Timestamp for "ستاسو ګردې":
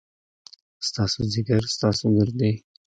1.75-2.51